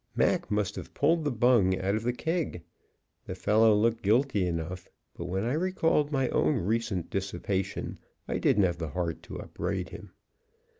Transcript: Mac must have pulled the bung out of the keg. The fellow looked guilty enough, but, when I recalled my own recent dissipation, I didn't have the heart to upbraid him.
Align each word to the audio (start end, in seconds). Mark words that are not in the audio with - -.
Mac 0.15 0.49
must 0.49 0.77
have 0.77 0.95
pulled 0.95 1.23
the 1.23 1.31
bung 1.31 1.77
out 1.79 1.93
of 1.93 2.01
the 2.01 2.11
keg. 2.11 2.63
The 3.27 3.35
fellow 3.35 3.75
looked 3.75 4.01
guilty 4.01 4.47
enough, 4.47 4.89
but, 5.15 5.25
when 5.25 5.43
I 5.43 5.53
recalled 5.53 6.11
my 6.11 6.27
own 6.29 6.55
recent 6.55 7.11
dissipation, 7.11 7.99
I 8.27 8.39
didn't 8.39 8.63
have 8.63 8.79
the 8.79 8.87
heart 8.89 9.21
to 9.21 9.39
upbraid 9.39 9.89
him. 9.89 10.09